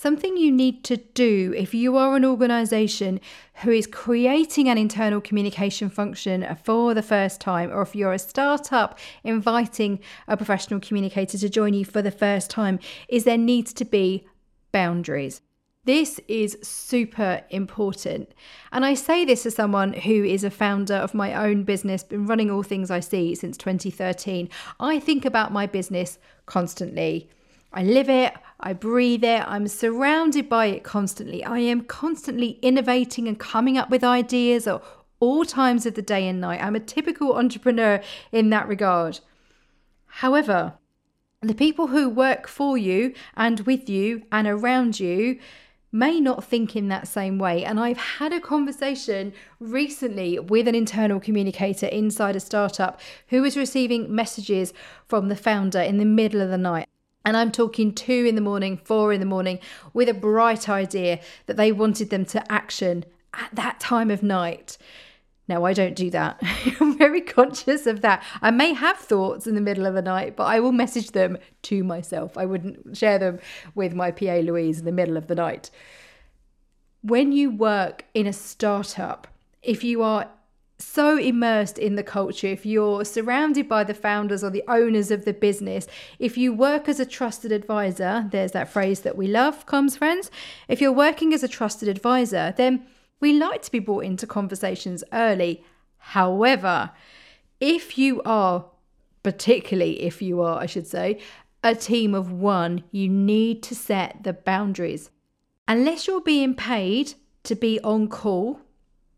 Something 0.00 0.36
you 0.36 0.52
need 0.52 0.84
to 0.84 0.96
do 0.96 1.52
if 1.56 1.74
you 1.74 1.96
are 1.96 2.14
an 2.14 2.24
organization 2.24 3.20
who 3.64 3.72
is 3.72 3.88
creating 3.88 4.68
an 4.68 4.78
internal 4.78 5.20
communication 5.20 5.90
function 5.90 6.46
for 6.62 6.94
the 6.94 7.02
first 7.02 7.40
time, 7.40 7.72
or 7.72 7.82
if 7.82 7.96
you're 7.96 8.12
a 8.12 8.18
startup 8.20 8.96
inviting 9.24 9.98
a 10.28 10.36
professional 10.36 10.78
communicator 10.78 11.36
to 11.36 11.48
join 11.48 11.74
you 11.74 11.84
for 11.84 12.00
the 12.00 12.12
first 12.12 12.48
time, 12.48 12.78
is 13.08 13.24
there 13.24 13.36
needs 13.36 13.72
to 13.72 13.84
be 13.84 14.24
boundaries. 14.70 15.40
This 15.84 16.20
is 16.28 16.56
super 16.62 17.42
important. 17.50 18.30
And 18.70 18.86
I 18.86 18.94
say 18.94 19.24
this 19.24 19.46
as 19.46 19.56
someone 19.56 19.94
who 19.94 20.22
is 20.22 20.44
a 20.44 20.50
founder 20.50 20.94
of 20.94 21.12
my 21.12 21.34
own 21.34 21.64
business, 21.64 22.04
been 22.04 22.24
running 22.24 22.52
All 22.52 22.62
Things 22.62 22.92
IC 22.92 23.36
since 23.36 23.56
2013. 23.56 24.48
I 24.78 25.00
think 25.00 25.24
about 25.24 25.52
my 25.52 25.66
business 25.66 26.20
constantly. 26.46 27.28
I 27.72 27.82
live 27.82 28.08
it, 28.08 28.32
I 28.60 28.72
breathe 28.72 29.24
it, 29.24 29.44
I'm 29.46 29.68
surrounded 29.68 30.48
by 30.48 30.66
it 30.66 30.84
constantly. 30.84 31.44
I 31.44 31.58
am 31.58 31.82
constantly 31.82 32.58
innovating 32.62 33.28
and 33.28 33.38
coming 33.38 33.76
up 33.76 33.90
with 33.90 34.02
ideas 34.02 34.66
at 34.66 34.82
all 35.20 35.44
times 35.44 35.84
of 35.86 35.94
the 35.94 36.02
day 36.02 36.26
and 36.26 36.40
night. 36.40 36.62
I'm 36.62 36.76
a 36.76 36.80
typical 36.80 37.36
entrepreneur 37.36 38.00
in 38.32 38.50
that 38.50 38.68
regard. 38.68 39.20
However, 40.06 40.74
the 41.40 41.54
people 41.54 41.88
who 41.88 42.08
work 42.08 42.48
for 42.48 42.76
you 42.76 43.14
and 43.36 43.60
with 43.60 43.88
you 43.88 44.22
and 44.32 44.48
around 44.48 44.98
you 44.98 45.38
may 45.92 46.20
not 46.20 46.44
think 46.44 46.76
in 46.76 46.88
that 46.88 47.08
same 47.08 47.38
way. 47.38 47.64
And 47.64 47.78
I've 47.80 47.98
had 47.98 48.32
a 48.32 48.40
conversation 48.40 49.32
recently 49.60 50.38
with 50.38 50.68
an 50.68 50.74
internal 50.74 51.20
communicator 51.20 51.86
inside 51.86 52.36
a 52.36 52.40
startup 52.40 53.00
who 53.28 53.42
was 53.42 53.56
receiving 53.56 54.14
messages 54.14 54.72
from 55.06 55.28
the 55.28 55.36
founder 55.36 55.80
in 55.80 55.98
the 55.98 56.04
middle 56.04 56.40
of 56.40 56.50
the 56.50 56.58
night. 56.58 56.88
And 57.28 57.36
I'm 57.36 57.52
talking 57.52 57.92
two 57.92 58.24
in 58.24 58.36
the 58.36 58.40
morning, 58.40 58.78
four 58.78 59.12
in 59.12 59.20
the 59.20 59.26
morning, 59.26 59.58
with 59.92 60.08
a 60.08 60.14
bright 60.14 60.66
idea 60.66 61.20
that 61.44 61.58
they 61.58 61.72
wanted 61.72 62.08
them 62.08 62.24
to 62.24 62.50
action 62.50 63.04
at 63.34 63.50
that 63.52 63.78
time 63.78 64.10
of 64.10 64.22
night. 64.22 64.78
No, 65.46 65.66
I 65.66 65.74
don't 65.74 65.94
do 65.94 66.08
that. 66.08 66.40
I'm 66.80 66.96
very 66.96 67.20
conscious 67.20 67.86
of 67.86 68.00
that. 68.00 68.24
I 68.40 68.50
may 68.50 68.72
have 68.72 68.96
thoughts 68.96 69.46
in 69.46 69.54
the 69.54 69.60
middle 69.60 69.84
of 69.84 69.92
the 69.92 70.00
night, 70.00 70.36
but 70.36 70.44
I 70.44 70.58
will 70.60 70.72
message 70.72 71.10
them 71.10 71.36
to 71.64 71.84
myself. 71.84 72.38
I 72.38 72.46
wouldn't 72.46 72.96
share 72.96 73.18
them 73.18 73.40
with 73.74 73.92
my 73.92 74.10
PA 74.10 74.36
Louise 74.36 74.78
in 74.78 74.86
the 74.86 74.90
middle 74.90 75.18
of 75.18 75.26
the 75.26 75.34
night. 75.34 75.70
When 77.02 77.32
you 77.32 77.50
work 77.50 78.06
in 78.14 78.26
a 78.26 78.32
startup, 78.32 79.28
if 79.62 79.84
you 79.84 80.02
are 80.02 80.30
so 80.80 81.18
immersed 81.18 81.76
in 81.78 81.96
the 81.96 82.02
culture, 82.04 82.46
if 82.46 82.64
you're 82.64 83.04
surrounded 83.04 83.68
by 83.68 83.82
the 83.82 83.94
founders 83.94 84.44
or 84.44 84.50
the 84.50 84.62
owners 84.68 85.10
of 85.10 85.24
the 85.24 85.32
business, 85.32 85.88
if 86.18 86.38
you 86.38 86.52
work 86.52 86.88
as 86.88 87.00
a 87.00 87.06
trusted 87.06 87.50
advisor, 87.50 88.28
there's 88.30 88.52
that 88.52 88.68
phrase 88.68 89.00
that 89.00 89.16
we 89.16 89.26
love, 89.26 89.66
comms 89.66 89.98
friends. 89.98 90.30
If 90.68 90.80
you're 90.80 90.92
working 90.92 91.34
as 91.34 91.42
a 91.42 91.48
trusted 91.48 91.88
advisor, 91.88 92.54
then 92.56 92.86
we 93.18 93.32
like 93.32 93.62
to 93.62 93.72
be 93.72 93.80
brought 93.80 94.04
into 94.04 94.26
conversations 94.26 95.02
early. 95.12 95.64
However, 95.98 96.92
if 97.60 97.98
you 97.98 98.22
are, 98.22 98.66
particularly 99.24 100.02
if 100.02 100.22
you 100.22 100.40
are, 100.42 100.60
I 100.60 100.66
should 100.66 100.86
say, 100.86 101.18
a 101.64 101.74
team 101.74 102.14
of 102.14 102.30
one, 102.30 102.84
you 102.92 103.08
need 103.08 103.64
to 103.64 103.74
set 103.74 104.22
the 104.22 104.32
boundaries. 104.32 105.10
Unless 105.66 106.06
you're 106.06 106.20
being 106.20 106.54
paid 106.54 107.14
to 107.42 107.56
be 107.56 107.80
on 107.80 108.06
call, 108.06 108.60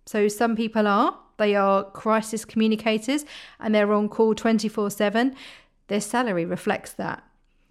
so 0.07 0.27
some 0.27 0.57
people 0.57 0.89
are, 0.89 1.19
they 1.41 1.57
are 1.57 1.83
crisis 1.83 2.45
communicators 2.45 3.25
and 3.59 3.75
they're 3.75 3.93
on 3.93 4.09
call 4.09 4.35
24 4.37 4.91
7, 4.91 5.35
their 5.89 6.01
salary 6.01 6.45
reflects 6.45 6.93
that. 6.93 7.25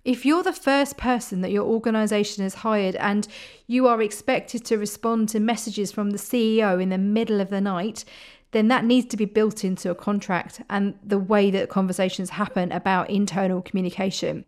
If 0.04 0.26
you're 0.26 0.44
the 0.44 0.54
first 0.54 0.98
person 0.98 1.42
that 1.42 1.52
your 1.52 1.66
organization 1.66 2.44
has 2.44 2.56
hired 2.56 2.96
and 2.96 3.28
you 3.68 3.88
are 3.88 4.02
expected 4.02 4.66
to 4.66 4.78
respond 4.78 5.30
to 5.30 5.40
messages 5.40 5.92
from 5.92 6.10
the 6.10 6.18
CEO 6.18 6.82
in 6.82 6.90
the 6.90 6.98
middle 6.98 7.40
of 7.40 7.50
the 7.50 7.62
night, 7.62 8.06
then 8.52 8.70
that 8.70 8.86
needs 8.86 9.06
to 9.08 9.18
be 9.18 9.26
built 9.26 9.64
into 9.64 9.92
a 9.92 9.96
contract 9.96 10.62
and 10.70 10.98
the 11.06 11.20
way 11.20 11.52
that 11.52 11.70
conversations 11.70 12.32
happen 12.32 12.72
about 12.72 13.10
internal 13.10 13.62
communication. 13.62 14.46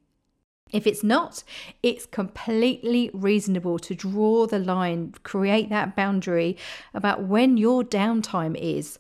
If 0.72 0.88
it's 0.88 1.04
not, 1.04 1.44
it's 1.84 2.06
completely 2.06 3.12
reasonable 3.14 3.78
to 3.80 3.94
draw 3.94 4.48
the 4.48 4.60
line, 4.60 5.14
create 5.24 5.70
that 5.70 5.96
boundary 5.96 6.58
about 6.94 7.24
when 7.24 7.58
your 7.58 7.84
downtime 7.84 8.56
is. 8.60 8.98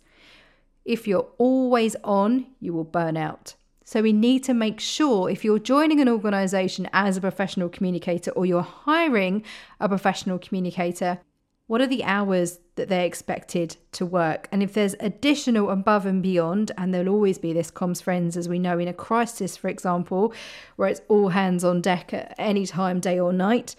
If 0.85 1.07
you're 1.07 1.29
always 1.38 1.95
on, 2.03 2.47
you 2.59 2.73
will 2.73 2.83
burn 2.83 3.17
out. 3.17 3.55
So 3.83 4.01
we 4.01 4.13
need 4.13 4.43
to 4.45 4.53
make 4.53 4.79
sure 4.79 5.29
if 5.29 5.43
you're 5.43 5.59
joining 5.59 6.00
an 6.00 6.07
organization 6.07 6.88
as 6.93 7.17
a 7.17 7.21
professional 7.21 7.67
communicator 7.67 8.31
or 8.31 8.45
you're 8.45 8.61
hiring 8.61 9.43
a 9.79 9.89
professional 9.89 10.39
communicator, 10.39 11.19
what 11.67 11.81
are 11.81 11.88
the 11.88 12.03
hours 12.03 12.59
that 12.75 12.89
they're 12.89 13.05
expected 13.05 13.77
to 13.93 14.05
work? 14.05 14.47
And 14.51 14.63
if 14.63 14.73
there's 14.73 14.95
additional 15.00 15.69
above 15.69 16.05
and 16.05 16.21
beyond, 16.21 16.71
and 16.77 16.93
there'll 16.93 17.13
always 17.13 17.38
be 17.38 17.53
this 17.53 17.71
comms 17.71 18.01
friends, 18.01 18.35
as 18.35 18.50
we 18.50 18.59
know 18.59 18.79
in 18.79 18.88
a 18.88 18.93
crisis, 18.93 19.55
for 19.57 19.67
example, 19.67 20.33
where 20.75 20.89
it's 20.89 21.01
all 21.07 21.29
hands 21.29 21.63
on 21.63 21.81
deck 21.81 22.13
at 22.13 22.35
any 22.38 22.65
time, 22.65 23.00
day 23.00 23.19
or 23.19 23.31
night, 23.31 23.75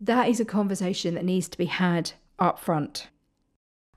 that 0.00 0.28
is 0.28 0.40
a 0.40 0.44
conversation 0.44 1.14
that 1.14 1.24
needs 1.24 1.48
to 1.48 1.58
be 1.58 1.66
had 1.66 2.12
up 2.38 2.58
front. 2.58 3.08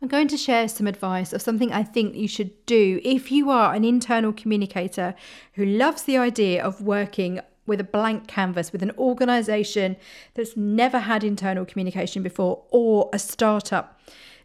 I'm 0.01 0.07
going 0.07 0.29
to 0.29 0.37
share 0.37 0.69
some 0.69 0.87
advice 0.87 1.33
of 1.33 1.41
something 1.41 1.73
I 1.73 1.83
think 1.83 2.15
you 2.15 2.27
should 2.27 2.65
do 2.65 3.01
if 3.03 3.33
you 3.33 3.49
are 3.49 3.73
an 3.73 3.83
internal 3.83 4.31
communicator 4.31 5.13
who 5.53 5.65
loves 5.65 6.03
the 6.03 6.17
idea 6.17 6.63
of 6.63 6.81
working 6.81 7.41
with 7.65 7.81
a 7.81 7.83
blank 7.83 8.25
canvas 8.25 8.71
with 8.71 8.81
an 8.81 8.93
organization 8.97 9.97
that's 10.35 10.55
never 10.55 10.99
had 10.99 11.23
internal 11.25 11.65
communication 11.65 12.23
before 12.23 12.63
or 12.71 13.09
a 13.11 13.19
startup. 13.19 13.99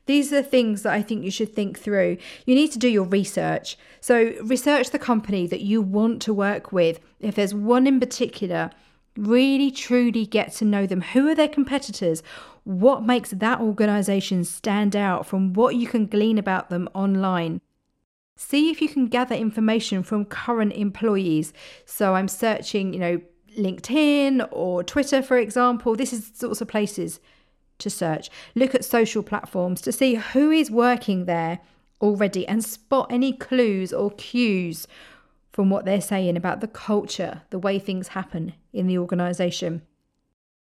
These 0.06 0.32
are 0.32 0.42
things 0.42 0.82
that 0.82 0.92
I 0.92 1.02
think 1.02 1.24
you 1.24 1.30
should 1.30 1.54
think 1.54 1.78
through. 1.78 2.18
You 2.46 2.54
need 2.56 2.72
to 2.72 2.78
do 2.78 2.88
your 2.88 3.04
research. 3.04 3.78
So, 4.00 4.34
research 4.42 4.90
the 4.90 4.98
company 4.98 5.46
that 5.46 5.62
you 5.62 5.80
want 5.80 6.20
to 6.22 6.34
work 6.34 6.72
with. 6.72 7.00
If 7.20 7.36
there's 7.36 7.54
one 7.54 7.86
in 7.86 8.00
particular, 8.00 8.70
really 9.16 9.70
truly 9.70 10.26
get 10.26 10.52
to 10.54 10.64
know 10.64 10.86
them. 10.86 11.00
Who 11.00 11.28
are 11.28 11.34
their 11.34 11.48
competitors? 11.48 12.22
What 12.64 13.04
makes 13.04 13.30
that 13.30 13.60
organization 13.60 14.42
stand 14.44 14.96
out 14.96 15.26
from 15.26 15.52
what 15.52 15.76
you 15.76 15.86
can 15.86 16.06
glean 16.06 16.38
about 16.38 16.70
them 16.70 16.88
online. 16.94 17.60
See 18.36 18.70
if 18.70 18.82
you 18.82 18.88
can 18.88 19.06
gather 19.06 19.34
information 19.34 20.02
from 20.02 20.24
current 20.24 20.72
employees. 20.72 21.52
So 21.84 22.14
I'm 22.14 22.28
searching, 22.28 22.92
you 22.92 22.98
know, 22.98 23.20
LinkedIn 23.56 24.48
or 24.50 24.82
Twitter, 24.82 25.22
for 25.22 25.38
example. 25.38 25.94
This 25.94 26.12
is 26.12 26.32
sorts 26.34 26.60
of 26.60 26.68
places 26.68 27.20
to 27.78 27.90
search. 27.90 28.30
Look 28.54 28.74
at 28.74 28.84
social 28.84 29.22
platforms 29.22 29.80
to 29.82 29.92
see 29.92 30.14
who 30.14 30.50
is 30.50 30.70
working 30.70 31.26
there 31.26 31.60
already 32.00 32.46
and 32.48 32.64
spot 32.64 33.06
any 33.10 33.32
clues 33.32 33.92
or 33.92 34.10
cues 34.12 34.86
from 35.52 35.70
what 35.70 35.84
they're 35.84 36.00
saying 36.00 36.36
about 36.36 36.60
the 36.60 36.66
culture, 36.66 37.42
the 37.50 37.58
way 37.58 37.78
things 37.78 38.08
happen 38.08 38.54
in 38.72 38.88
the 38.88 38.98
organization. 38.98 39.82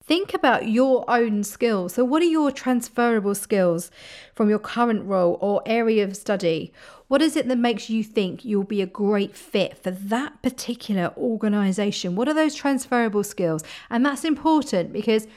Think 0.09 0.33
about 0.33 0.67
your 0.67 1.05
own 1.07 1.43
skills. 1.43 1.93
So, 1.93 2.03
what 2.03 2.23
are 2.23 2.25
your 2.25 2.51
transferable 2.51 3.35
skills 3.35 3.91
from 4.33 4.49
your 4.49 4.57
current 4.57 5.05
role 5.05 5.37
or 5.39 5.61
area 5.67 6.03
of 6.03 6.17
study? 6.17 6.73
What 7.09 7.21
is 7.21 7.35
it 7.35 7.47
that 7.47 7.59
makes 7.59 7.91
you 7.91 8.03
think 8.03 8.43
you'll 8.43 8.63
be 8.63 8.81
a 8.81 8.87
great 8.87 9.35
fit 9.35 9.77
for 9.77 9.91
that 9.91 10.41
particular 10.41 11.13
organization? 11.15 12.15
What 12.15 12.27
are 12.27 12.33
those 12.33 12.55
transferable 12.55 13.23
skills? 13.23 13.63
And 13.91 14.03
that's 14.03 14.25
important 14.25 14.91
because 14.93 15.27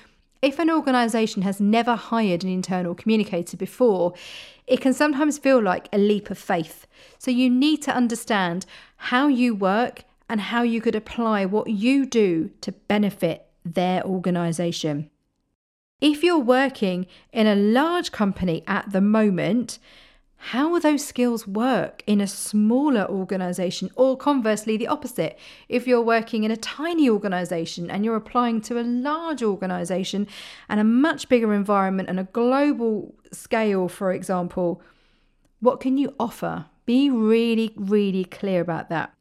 if 0.41 0.59
an 0.59 0.71
organization 0.71 1.43
has 1.43 1.61
never 1.61 1.95
hired 1.95 2.43
an 2.43 2.49
internal 2.49 2.95
communicator 2.95 3.59
before, 3.59 4.14
it 4.67 4.81
can 4.81 4.95
sometimes 4.95 5.37
feel 5.37 5.61
like 5.61 5.91
a 5.93 5.99
leap 5.99 6.31
of 6.31 6.38
faith. 6.38 6.87
So, 7.19 7.31
you 7.31 7.50
need 7.50 7.83
to 7.83 7.95
understand 7.95 8.64
how 8.97 9.29
you 9.29 9.55
work 9.55 10.05
and 10.31 10.41
how 10.41 10.62
you 10.62 10.81
could 10.81 10.95
apply 10.95 11.45
what 11.45 11.69
you 11.69 12.07
do 12.07 12.52
to 12.62 12.73
benefit 12.73 13.52
their 13.64 14.02
organization. 14.04 15.11
If 16.00 16.23
you're 16.25 16.38
working 16.38 17.07
in 17.33 17.47
a 17.47 17.54
large 17.54 18.11
company 18.11 18.64
at 18.66 18.90
the 18.90 19.00
moment, 19.00 19.78
how 20.47 20.69
will 20.69 20.81
those 20.81 21.07
skills 21.07 21.47
work 21.47 22.02
in 22.04 22.21
a 22.21 22.26
smaller 22.26 23.07
organization? 23.09 23.88
Or 23.95 24.16
conversely, 24.16 24.76
the 24.76 24.88
opposite. 24.88 25.38
If 25.69 25.87
you're 25.87 26.02
working 26.02 26.42
in 26.42 26.50
a 26.50 26.57
tiny 26.57 27.09
organization 27.09 27.88
and 27.88 28.04
you're 28.04 28.16
applying 28.16 28.61
to 28.62 28.81
a 28.81 28.83
large 28.83 29.45
organization 29.45 30.26
and 30.69 30.81
a 30.81 30.85
much 30.85 31.28
bigger 31.28 31.54
environment 31.54 32.09
and 32.09 32.19
a 32.19 32.25
global 32.25 33.14
scale, 33.31 33.87
for 33.87 34.12
example, 34.12 34.83
what 35.61 35.78
can 35.78 35.97
you 35.97 36.12
offer? 36.19 36.66
Be 36.87 37.09
really, 37.09 37.73
really 37.76 38.25
clear 38.25 38.61
about 38.61 38.88
that. 38.88 39.14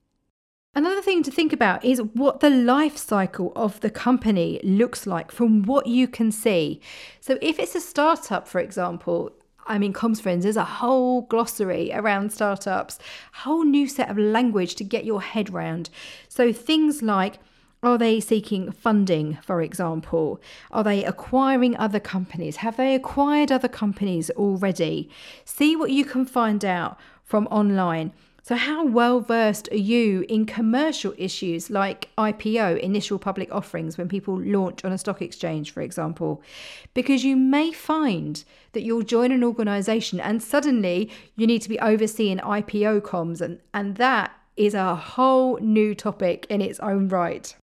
Another 0.74 1.01
thing 1.01 1.22
to 1.24 1.32
think 1.32 1.51
about 1.51 1.84
is 1.84 2.01
what 2.01 2.40
the 2.40 2.50
life 2.50 2.96
cycle 2.96 3.51
of 3.58 3.82
the 3.82 3.90
company 3.90 4.58
looks 4.63 5.06
like 5.06 5.30
from 5.30 5.63
what 5.63 5.86
you 5.86 6.08
can 6.08 6.32
see. 6.32 6.80
So, 7.20 7.38
if 7.42 7.60
it's 7.60 7.75
a 7.75 7.82
startup, 7.82 8.48
for 8.48 8.60
example, 8.60 9.34
I 9.68 9.78
mean, 9.78 9.92
Comms 9.92 10.22
Friends, 10.22 10.44
there's 10.44 10.56
a 10.56 10.63
whole 10.63 11.24
glossary 11.24 11.92
around 11.94 12.32
startups, 12.32 13.00
a 13.34 13.40
whole 13.40 13.66
new 13.66 13.86
set 13.86 14.10
of 14.10 14.18
language 14.18 14.75
to 14.75 14.86
get 14.86 15.04
your 15.04 15.22
head 15.22 15.51
round. 15.51 15.90
So, 16.30 16.54
things 16.54 17.01
like 17.01 17.40
are 17.84 17.98
they 17.98 18.22
seeking 18.22 18.72
funding, 18.72 19.40
for 19.42 19.62
example? 19.62 20.40
Are 20.72 20.86
they 20.86 21.04
acquiring 21.04 21.75
other 21.75 22.00
companies? 22.00 22.58
Have 22.58 22.78
they 22.78 22.96
acquired 22.96 23.51
other 23.51 23.68
companies 23.68 24.30
already? 24.32 25.10
See 25.44 25.75
what 25.75 25.92
you 25.92 26.06
can 26.06 26.25
find 26.25 26.63
out 26.63 26.98
from 27.25 27.48
online. 27.48 28.13
So, 28.43 28.55
how 28.55 28.86
well 28.86 29.19
versed 29.19 29.69
are 29.71 29.77
you 29.77 30.25
in 30.27 30.48
commercial 30.48 31.13
issues 31.15 31.69
like 31.69 32.10
IPO, 32.17 32.79
initial 32.79 33.19
public 33.19 33.53
offerings, 33.53 34.00
when 34.00 34.10
people 34.10 34.41
launch 34.41 34.83
on 34.83 34.91
a 34.91 34.98
stock 34.98 35.21
exchange, 35.21 35.71
for 35.71 35.81
example? 35.81 36.41
Because 36.95 37.24
you 37.24 37.36
may 37.36 37.71
find 37.71 38.43
that 38.71 38.81
you'll 38.81 39.03
join 39.03 39.31
an 39.31 39.43
organization 39.43 40.19
and 40.19 40.41
suddenly 40.41 41.12
you 41.36 41.45
need 41.45 41.62
to 41.62 41.69
be 41.69 41.79
overseeing 41.79 42.39
IPO 42.39 43.01
comms, 43.01 43.41
and, 43.41 43.60
and 43.75 43.98
that 43.98 44.31
is 44.57 44.74
a 44.74 44.95
whole 44.95 45.57
new 45.57 45.93
topic 45.93 46.48
in 46.50 46.62
its 46.62 46.79
own 46.79 47.10
right. 47.10 47.55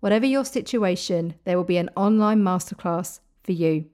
Whatever 0.00 0.26
your 0.26 0.44
situation, 0.44 1.34
there 1.44 1.56
will 1.56 1.62
be 1.62 1.76
an 1.76 1.90
online 1.94 2.42
masterclass 2.42 3.20
for 3.44 3.52
you 3.52 3.84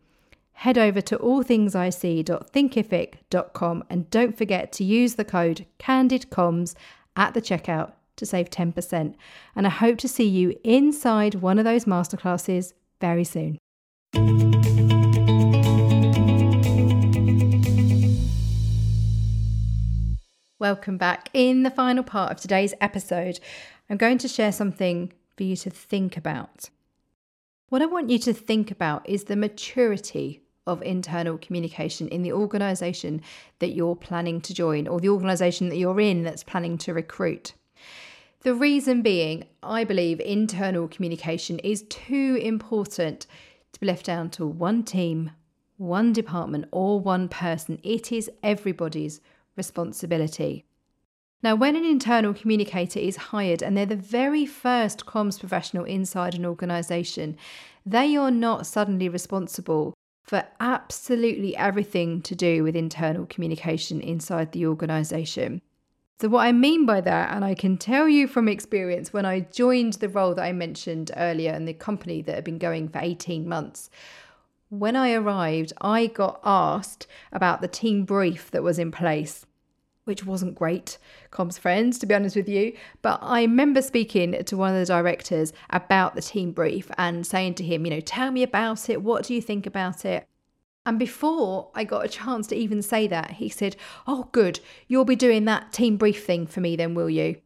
head 0.60 0.78
over 0.78 1.02
to 1.02 1.18
allthingsic.thinkific.com 1.18 3.84
and 3.90 4.08
don't 4.08 4.38
forget 4.38 4.72
to 4.72 4.82
use 4.82 5.16
the 5.16 5.24
code 5.24 5.66
CANDIDCOMMS 5.78 6.74
at 7.16 7.34
the 7.34 7.42
checkout 7.42 7.92
to 8.16 8.26
save 8.26 8.50
10%. 8.50 9.14
And 9.54 9.66
I 9.66 9.70
hope 9.70 9.98
to 9.98 10.08
see 10.08 10.26
you 10.26 10.58
inside 10.64 11.36
one 11.36 11.58
of 11.58 11.64
those 11.64 11.84
masterclasses 11.84 12.72
very 13.00 13.24
soon. 13.24 13.58
Welcome 20.58 20.96
back. 20.96 21.28
In 21.34 21.64
the 21.64 21.70
final 21.70 22.02
part 22.02 22.32
of 22.32 22.38
today's 22.38 22.72
episode, 22.80 23.40
I'm 23.90 23.98
going 23.98 24.18
to 24.18 24.28
share 24.28 24.52
something 24.52 25.12
for 25.36 25.42
you 25.42 25.54
to 25.56 25.70
think 25.70 26.16
about. 26.16 26.70
What 27.68 27.82
I 27.82 27.86
want 27.86 28.10
you 28.10 28.18
to 28.20 28.32
think 28.32 28.70
about 28.70 29.06
is 29.08 29.24
the 29.24 29.36
maturity 29.36 30.45
of 30.66 30.82
internal 30.82 31.38
communication 31.38 32.08
in 32.08 32.22
the 32.22 32.32
organization 32.32 33.22
that 33.60 33.74
you're 33.74 33.96
planning 33.96 34.40
to 34.40 34.54
join 34.54 34.88
or 34.88 35.00
the 35.00 35.08
organization 35.08 35.68
that 35.68 35.76
you're 35.76 36.00
in 36.00 36.22
that's 36.22 36.42
planning 36.42 36.76
to 36.78 36.92
recruit. 36.92 37.54
The 38.42 38.54
reason 38.54 39.02
being, 39.02 39.44
I 39.62 39.84
believe 39.84 40.20
internal 40.20 40.88
communication 40.88 41.58
is 41.60 41.82
too 41.88 42.38
important 42.40 43.26
to 43.72 43.80
be 43.80 43.86
left 43.86 44.06
down 44.06 44.30
to 44.30 44.46
one 44.46 44.84
team, 44.84 45.32
one 45.76 46.12
department, 46.12 46.66
or 46.70 47.00
one 47.00 47.28
person. 47.28 47.80
It 47.82 48.12
is 48.12 48.30
everybody's 48.42 49.20
responsibility. 49.56 50.64
Now, 51.42 51.54
when 51.54 51.76
an 51.76 51.84
internal 51.84 52.34
communicator 52.34 52.98
is 52.98 53.16
hired 53.16 53.62
and 53.62 53.76
they're 53.76 53.86
the 53.86 53.96
very 53.96 54.46
first 54.46 55.06
comms 55.06 55.38
professional 55.38 55.84
inside 55.84 56.34
an 56.34 56.46
organisation, 56.46 57.36
they 57.84 58.16
are 58.16 58.30
not 58.30 58.66
suddenly 58.66 59.08
responsible 59.08 59.94
for 60.26 60.44
absolutely 60.58 61.56
everything 61.56 62.20
to 62.22 62.34
do 62.34 62.64
with 62.64 62.74
internal 62.74 63.26
communication 63.26 64.00
inside 64.00 64.52
the 64.52 64.66
organisation. 64.66 65.62
So, 66.20 66.28
what 66.28 66.46
I 66.46 66.52
mean 66.52 66.86
by 66.86 67.02
that, 67.02 67.34
and 67.34 67.44
I 67.44 67.54
can 67.54 67.76
tell 67.76 68.08
you 68.08 68.26
from 68.26 68.48
experience, 68.48 69.12
when 69.12 69.26
I 69.26 69.40
joined 69.40 69.94
the 69.94 70.08
role 70.08 70.34
that 70.34 70.42
I 70.42 70.52
mentioned 70.52 71.10
earlier 71.16 71.52
in 71.52 71.66
the 71.66 71.74
company 71.74 72.22
that 72.22 72.34
had 72.34 72.44
been 72.44 72.58
going 72.58 72.88
for 72.88 72.98
18 72.98 73.46
months, 73.46 73.90
when 74.68 74.96
I 74.96 75.12
arrived, 75.12 75.72
I 75.80 76.06
got 76.06 76.40
asked 76.42 77.06
about 77.32 77.60
the 77.60 77.68
team 77.68 78.04
brief 78.04 78.50
that 78.50 78.62
was 78.62 78.78
in 78.78 78.90
place 78.90 79.46
which 80.06 80.24
wasn't 80.24 80.54
great, 80.54 80.98
comms 81.32 81.58
friends, 81.58 81.98
to 81.98 82.06
be 82.06 82.14
honest 82.14 82.36
with 82.36 82.48
you. 82.48 82.72
But 83.02 83.18
I 83.22 83.42
remember 83.42 83.82
speaking 83.82 84.42
to 84.44 84.56
one 84.56 84.72
of 84.72 84.78
the 84.78 84.86
directors 84.86 85.52
about 85.70 86.14
the 86.14 86.22
team 86.22 86.52
brief 86.52 86.90
and 86.96 87.26
saying 87.26 87.54
to 87.54 87.64
him, 87.64 87.84
you 87.84 87.90
know, 87.90 88.00
tell 88.00 88.30
me 88.30 88.44
about 88.44 88.88
it. 88.88 89.02
What 89.02 89.24
do 89.24 89.34
you 89.34 89.42
think 89.42 89.66
about 89.66 90.04
it? 90.04 90.26
And 90.86 91.00
before 91.00 91.72
I 91.74 91.82
got 91.82 92.04
a 92.04 92.08
chance 92.08 92.46
to 92.46 92.56
even 92.56 92.80
say 92.82 93.08
that, 93.08 93.32
he 93.32 93.48
said, 93.48 93.74
Oh, 94.06 94.28
good, 94.30 94.60
you'll 94.86 95.04
be 95.04 95.16
doing 95.16 95.44
that 95.46 95.72
team 95.72 95.96
brief 95.96 96.24
thing 96.24 96.46
for 96.46 96.60
me 96.60 96.76
then, 96.76 96.94
will 96.94 97.10
you? 97.10 97.40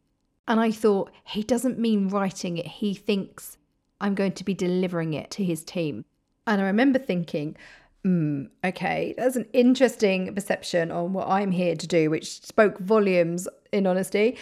And 0.47 0.59
I 0.59 0.69
thought, 0.69 1.11
he 1.23 1.41
doesn't 1.41 1.79
mean 1.79 2.09
writing 2.09 2.57
it, 2.57 2.67
he 2.67 2.93
thinks 2.93 3.57
I'm 3.99 4.13
going 4.13 4.33
to 4.33 4.43
be 4.43 4.53
delivering 4.53 5.13
it 5.13 5.31
to 5.31 5.43
his 5.43 5.63
team. 5.63 6.05
And 6.45 6.61
I 6.61 6.65
remember 6.65 6.99
thinking, 6.99 7.55
Mm, 8.05 8.49
okay, 8.65 9.13
that's 9.17 9.35
an 9.35 9.45
interesting 9.53 10.33
perception 10.33 10.91
on 10.91 11.13
what 11.13 11.27
I'm 11.27 11.51
here 11.51 11.75
to 11.75 11.87
do, 11.87 12.09
which 12.09 12.41
spoke 12.41 12.79
volumes 12.79 13.47
in 13.71 13.85
honesty. 13.85 14.37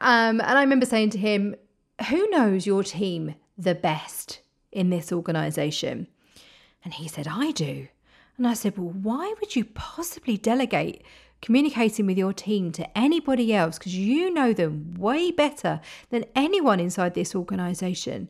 Um, 0.00 0.40
and 0.40 0.58
I 0.58 0.62
remember 0.62 0.86
saying 0.86 1.10
to 1.10 1.18
him, 1.18 1.54
Who 2.08 2.28
knows 2.30 2.66
your 2.66 2.82
team 2.82 3.36
the 3.56 3.74
best 3.74 4.40
in 4.72 4.90
this 4.90 5.12
organization? 5.12 6.08
And 6.84 6.94
he 6.94 7.06
said, 7.06 7.28
I 7.28 7.52
do. 7.52 7.86
And 8.36 8.48
I 8.48 8.54
said, 8.54 8.76
Well, 8.76 8.90
why 8.90 9.32
would 9.40 9.54
you 9.54 9.64
possibly 9.64 10.36
delegate 10.36 11.04
communicating 11.42 12.06
with 12.06 12.16
your 12.16 12.32
team 12.32 12.72
to 12.72 12.98
anybody 12.98 13.52
else 13.52 13.78
because 13.78 13.96
you 13.96 14.32
know 14.32 14.52
them 14.52 14.94
way 14.98 15.30
better 15.30 15.80
than 16.10 16.24
anyone 16.34 16.80
inside 16.80 17.14
this 17.14 17.34
organization. 17.34 18.28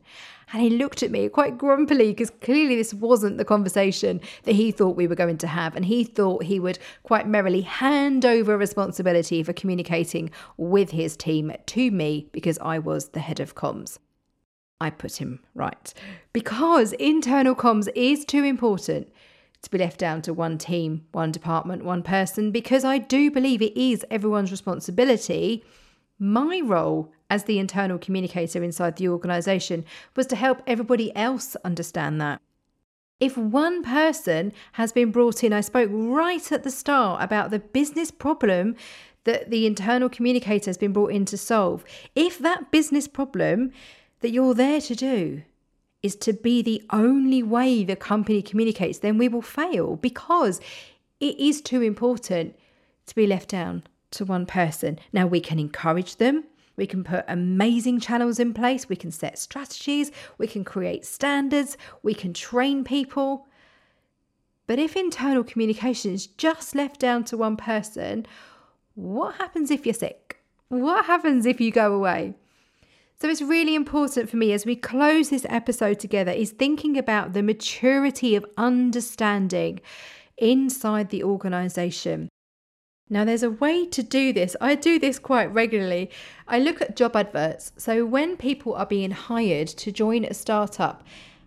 And 0.53 0.61
he 0.61 0.69
looked 0.69 1.01
at 1.01 1.11
me 1.11 1.27
quite 1.29 1.57
grumpily 1.57 2.09
because 2.11 2.29
clearly 2.29 2.75
this 2.75 2.93
wasn't 2.93 3.37
the 3.37 3.45
conversation 3.45 4.21
that 4.43 4.55
he 4.55 4.71
thought 4.71 4.95
we 4.95 5.07
were 5.07 5.15
going 5.15 5.37
to 5.39 5.47
have. 5.47 5.75
And 5.75 5.85
he 5.85 6.03
thought 6.03 6.43
he 6.43 6.59
would 6.59 6.79
quite 7.03 7.27
merrily 7.27 7.61
hand 7.61 8.25
over 8.25 8.57
responsibility 8.57 9.43
for 9.43 9.53
communicating 9.53 10.29
with 10.57 10.91
his 10.91 11.17
team 11.17 11.51
to 11.65 11.91
me 11.91 12.29
because 12.31 12.59
I 12.59 12.79
was 12.79 13.09
the 13.09 13.19
head 13.21 13.39
of 13.39 13.55
comms. 13.55 13.97
I 14.81 14.89
put 14.89 15.21
him 15.21 15.39
right. 15.53 15.93
Because 16.33 16.91
internal 16.93 17.55
comms 17.55 17.87
is 17.95 18.25
too 18.25 18.43
important 18.43 19.09
to 19.65 19.71
be 19.71 19.77
left 19.77 19.99
down 19.99 20.21
to 20.23 20.33
one 20.33 20.57
team, 20.57 21.05
one 21.11 21.31
department, 21.31 21.83
one 21.83 22.01
person, 22.01 22.51
because 22.51 22.83
I 22.83 22.97
do 22.97 23.29
believe 23.29 23.61
it 23.61 23.77
is 23.77 24.05
everyone's 24.09 24.51
responsibility. 24.51 25.63
My 26.17 26.61
role 26.63 27.11
as 27.29 27.43
the 27.43 27.59
internal 27.59 27.97
communicator 27.97 28.63
inside 28.63 28.95
the 28.95 29.09
organisation 29.09 29.83
was 30.15 30.27
to 30.27 30.35
help 30.35 30.61
everybody 30.65 31.15
else 31.15 31.55
understand 31.65 32.21
that. 32.21 32.41
If 33.19 33.37
one 33.37 33.83
person 33.83 34.53
has 34.73 34.91
been 34.91 35.11
brought 35.11 35.43
in, 35.43 35.53
I 35.53 35.61
spoke 35.61 35.89
right 35.91 36.51
at 36.51 36.63
the 36.63 36.71
start 36.71 37.23
about 37.23 37.49
the 37.49 37.59
business 37.59 38.11
problem 38.11 38.75
that 39.23 39.49
the 39.49 39.65
internal 39.65 40.09
communicator 40.09 40.69
has 40.69 40.77
been 40.77 40.93
brought 40.93 41.11
in 41.11 41.25
to 41.25 41.37
solve. 41.37 41.83
If 42.15 42.39
that 42.39 42.71
business 42.71 43.07
problem 43.07 43.71
that 44.19 44.31
you're 44.31 44.53
there 44.53 44.81
to 44.81 44.95
do 44.95 45.43
is 46.05 46.15
to 46.15 46.33
be 46.33 46.61
the 46.61 46.83
only 46.91 47.41
way 47.41 47.83
the 47.83 47.95
company 47.95 48.41
communicates, 48.41 48.99
then 48.99 49.17
we 49.17 49.27
will 49.27 49.41
fail 49.41 49.95
because 49.95 50.61
it 51.19 51.39
is 51.39 51.61
too 51.61 51.81
important 51.81 52.55
to 53.07 53.15
be 53.15 53.25
left 53.27 53.49
down 53.49 53.83
to 54.11 54.25
one 54.25 54.45
person. 54.45 54.99
Now, 55.11 55.25
we 55.27 55.41
can 55.41 55.59
encourage 55.59 56.17
them, 56.17 56.43
We 56.77 56.87
can 56.87 57.03
put 57.03 57.23
amazing 57.27 57.99
channels 57.99 58.39
in 58.39 58.53
place, 58.53 58.89
we 58.89 58.95
can 58.95 59.11
set 59.11 59.39
strategies, 59.39 60.11
we 60.37 60.47
can 60.47 60.63
create 60.63 61.05
standards, 61.05 61.77
we 62.03 62.13
can 62.13 62.33
train 62.33 62.83
people. 62.83 63.47
But 64.67 64.79
if 64.79 64.95
internal 64.95 65.43
communication 65.43 66.11
is 66.11 66.27
just 66.27 66.75
left 66.75 66.99
down 66.99 67.23
to 67.25 67.37
one 67.37 67.55
person, 67.55 68.25
what 68.95 69.35
happens 69.35 69.71
if 69.71 69.85
you're 69.85 69.93
sick? 69.93 70.41
What 70.67 71.05
happens 71.05 71.45
if 71.45 71.61
you 71.61 71.71
go 71.71 71.93
away? 71.93 72.35
So 73.17 73.29
it's 73.29 73.41
really 73.41 73.75
important 73.75 74.29
for 74.29 74.35
me 74.35 74.51
as 74.51 74.65
we 74.65 74.75
close 74.75 75.29
this 75.29 75.45
episode 75.47 75.99
together 75.99 76.31
is 76.31 76.51
thinking 76.51 76.97
about 76.97 77.31
the 77.31 77.43
maturity 77.43 78.35
of 78.35 78.45
understanding 78.57 79.79
inside 80.37 81.09
the 81.09 81.23
organization. 81.23 82.27
Now, 83.09 83.23
there's 83.23 83.43
a 83.43 83.51
way 83.51 83.85
to 83.85 84.03
do 84.03 84.33
this. 84.33 84.57
I 84.59 84.75
do 84.75 84.99
this 84.99 85.19
quite 85.19 85.53
regularly. 85.53 86.09
I 86.47 86.59
look 86.59 86.81
at 86.81 86.95
job 86.97 87.15
adverts. 87.15 87.71
So, 87.77 88.03
when 88.03 88.35
people 88.35 88.73
are 88.73 88.85
being 88.85 89.11
hired 89.11 89.67
to 89.67 89.91
join 89.91 90.25
a 90.25 90.33
startup, 90.33 91.03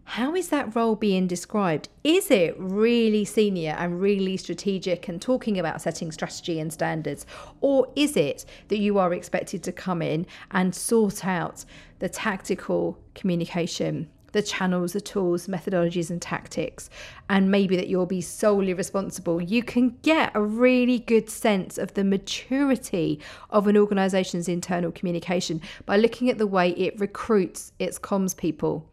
how 0.08 0.34
is 0.34 0.48
that 0.48 0.74
role 0.74 0.96
being 0.96 1.26
described? 1.26 1.90
Is 2.02 2.30
it 2.30 2.54
really 2.58 3.26
senior 3.26 3.76
and 3.78 4.00
really 4.00 4.38
strategic 4.38 5.06
and 5.06 5.20
talking 5.20 5.58
about 5.58 5.82
setting 5.82 6.10
strategy 6.10 6.58
and 6.60 6.72
standards? 6.72 7.26
Or 7.60 7.92
is 7.94 8.16
it 8.16 8.46
that 8.68 8.78
you 8.78 8.96
are 8.96 9.12
expected 9.12 9.62
to 9.64 9.72
come 9.72 10.00
in 10.00 10.26
and 10.50 10.74
sort 10.74 11.26
out 11.26 11.66
the 11.98 12.08
tactical 12.08 12.98
communication? 13.14 14.08
the 14.32 14.42
channels, 14.42 14.92
the 14.92 15.00
tools, 15.00 15.46
methodologies, 15.46 16.10
and 16.10 16.20
tactics, 16.20 16.90
and 17.30 17.50
maybe 17.50 17.76
that 17.76 17.88
you'll 17.88 18.04
be 18.04 18.20
solely 18.20 18.74
responsible, 18.74 19.40
you 19.40 19.62
can 19.62 19.96
get 20.02 20.30
a 20.34 20.42
really 20.42 20.98
good 20.98 21.30
sense 21.30 21.78
of 21.78 21.94
the 21.94 22.04
maturity 22.04 23.18
of 23.48 23.66
an 23.66 23.74
organization's 23.74 24.46
internal 24.46 24.92
communication 24.92 25.62
by 25.86 25.96
looking 25.96 26.28
at 26.28 26.36
the 26.36 26.46
way 26.46 26.72
it 26.72 27.00
recruits 27.00 27.72
its 27.78 27.98
comms 27.98 28.36
people. 28.36 28.86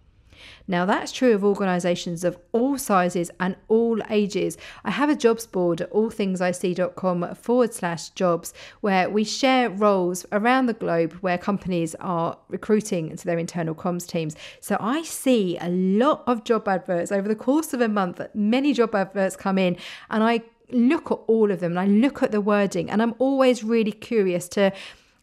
Now, 0.67 0.85
that's 0.85 1.11
true 1.11 1.33
of 1.33 1.43
organisations 1.43 2.23
of 2.23 2.37
all 2.51 2.77
sizes 2.77 3.31
and 3.39 3.55
all 3.67 3.99
ages. 4.09 4.57
I 4.83 4.91
have 4.91 5.09
a 5.09 5.15
jobs 5.15 5.45
board 5.45 5.81
at 5.81 5.91
allthingsic.com 5.91 7.35
forward 7.35 7.73
slash 7.73 8.09
jobs 8.09 8.53
where 8.81 9.09
we 9.09 9.23
share 9.23 9.69
roles 9.69 10.25
around 10.31 10.65
the 10.65 10.73
globe 10.73 11.13
where 11.21 11.37
companies 11.37 11.95
are 11.95 12.37
recruiting 12.49 13.09
into 13.09 13.25
their 13.25 13.37
internal 13.37 13.75
comms 13.75 14.07
teams. 14.07 14.35
So 14.59 14.77
I 14.79 15.03
see 15.03 15.57
a 15.59 15.69
lot 15.69 16.23
of 16.27 16.43
job 16.43 16.67
adverts 16.67 17.11
over 17.11 17.27
the 17.27 17.35
course 17.35 17.73
of 17.73 17.81
a 17.81 17.87
month, 17.87 18.21
many 18.33 18.73
job 18.73 18.95
adverts 18.95 19.35
come 19.35 19.57
in, 19.57 19.77
and 20.09 20.23
I 20.23 20.41
look 20.71 21.11
at 21.11 21.19
all 21.27 21.51
of 21.51 21.59
them 21.59 21.77
and 21.77 21.79
I 21.79 21.85
look 21.85 22.23
at 22.23 22.31
the 22.31 22.41
wording, 22.41 22.89
and 22.89 23.01
I'm 23.01 23.15
always 23.19 23.63
really 23.63 23.91
curious 23.91 24.47
to 24.49 24.71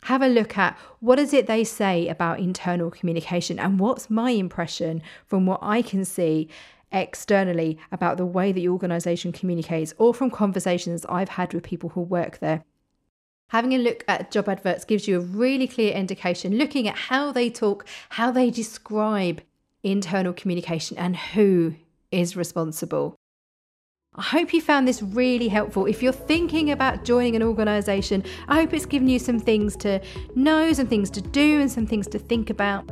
have 0.04 0.22
a 0.22 0.28
look 0.28 0.58
at 0.58 0.76
what 1.00 1.18
is 1.18 1.32
it 1.32 1.46
they 1.46 1.64
say 1.64 2.08
about 2.08 2.40
internal 2.40 2.90
communication 2.90 3.58
and 3.58 3.78
what's 3.78 4.10
my 4.10 4.30
impression 4.30 5.02
from 5.26 5.46
what 5.46 5.60
I 5.62 5.82
can 5.82 6.04
see 6.04 6.48
externally 6.90 7.78
about 7.90 8.16
the 8.16 8.26
way 8.26 8.52
the 8.52 8.68
organization 8.68 9.32
communicates 9.32 9.94
or 9.98 10.12
from 10.12 10.30
conversations 10.30 11.06
I've 11.08 11.30
had 11.30 11.54
with 11.54 11.62
people 11.62 11.90
who 11.90 12.00
work 12.00 12.38
there. 12.38 12.64
Having 13.48 13.72
a 13.74 13.78
look 13.78 14.04
at 14.08 14.30
job 14.30 14.48
adverts 14.48 14.84
gives 14.84 15.06
you 15.06 15.18
a 15.18 15.20
really 15.20 15.66
clear 15.66 15.92
indication 15.92 16.56
looking 16.56 16.88
at 16.88 16.96
how 16.96 17.32
they 17.32 17.50
talk, 17.50 17.86
how 18.10 18.30
they 18.30 18.50
describe 18.50 19.42
internal 19.82 20.32
communication 20.32 20.96
and 20.96 21.16
who 21.16 21.74
is 22.10 22.36
responsible. 22.36 23.14
I 24.14 24.20
hope 24.20 24.52
you 24.52 24.60
found 24.60 24.86
this 24.86 25.02
really 25.02 25.48
helpful. 25.48 25.86
If 25.86 26.02
you're 26.02 26.12
thinking 26.12 26.72
about 26.72 27.02
joining 27.02 27.34
an 27.34 27.42
organisation, 27.42 28.22
I 28.46 28.56
hope 28.56 28.74
it's 28.74 28.84
given 28.84 29.08
you 29.08 29.18
some 29.18 29.40
things 29.40 29.74
to 29.76 30.02
know, 30.34 30.70
some 30.74 30.86
things 30.86 31.08
to 31.12 31.22
do, 31.22 31.62
and 31.62 31.72
some 31.72 31.86
things 31.86 32.08
to 32.08 32.18
think 32.18 32.50
about. 32.50 32.90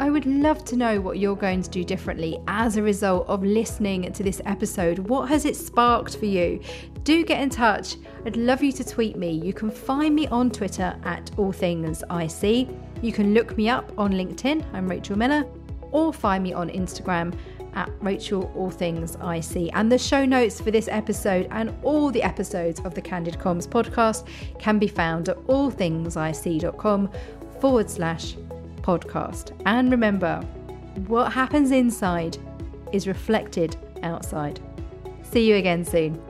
I 0.00 0.08
would 0.08 0.24
love 0.24 0.64
to 0.64 0.76
know 0.76 0.98
what 0.98 1.18
you're 1.18 1.36
going 1.36 1.60
to 1.60 1.68
do 1.68 1.84
differently 1.84 2.40
as 2.48 2.78
a 2.78 2.82
result 2.82 3.28
of 3.28 3.44
listening 3.44 4.10
to 4.10 4.22
this 4.22 4.40
episode. 4.46 4.98
What 4.98 5.28
has 5.28 5.44
it 5.44 5.56
sparked 5.56 6.16
for 6.16 6.24
you? 6.24 6.62
Do 7.02 7.22
get 7.22 7.42
in 7.42 7.50
touch. 7.50 7.96
I'd 8.24 8.38
love 8.38 8.62
you 8.62 8.72
to 8.72 8.84
tweet 8.84 9.16
me. 9.16 9.32
You 9.32 9.52
can 9.52 9.70
find 9.70 10.14
me 10.14 10.26
on 10.28 10.50
Twitter 10.50 10.98
at 11.04 11.30
All 11.36 11.52
Things 11.52 12.02
IC. 12.10 12.70
You 13.02 13.12
can 13.12 13.34
look 13.34 13.58
me 13.58 13.68
up 13.68 13.92
on 13.98 14.10
LinkedIn. 14.12 14.64
I'm 14.72 14.88
Rachel 14.88 15.18
Miller, 15.18 15.44
or 15.92 16.14
find 16.14 16.42
me 16.42 16.54
on 16.54 16.70
Instagram 16.70 17.34
at 17.76 17.90
Rachel 18.00 18.50
All 18.56 18.70
Things 18.70 19.16
IC. 19.16 19.70
And 19.74 19.92
the 19.92 19.98
show 19.98 20.24
notes 20.24 20.60
for 20.60 20.72
this 20.72 20.88
episode 20.88 21.46
and 21.52 21.72
all 21.84 22.10
the 22.10 22.22
episodes 22.22 22.80
of 22.80 22.94
the 22.94 23.02
Candid 23.02 23.34
Comms 23.34 23.68
podcast 23.68 24.26
can 24.58 24.80
be 24.80 24.88
found 24.88 25.28
at 25.28 25.36
allthingsic.com 25.46 27.10
forward 27.60 27.88
slash 27.88 28.34
podcast. 28.82 29.52
And 29.66 29.90
remember, 29.90 30.40
what 31.06 31.32
happens 31.32 31.70
inside 31.70 32.38
is 32.92 33.06
reflected 33.06 33.76
outside. 34.02 34.60
See 35.22 35.48
you 35.48 35.56
again 35.56 35.84
soon. 35.84 36.20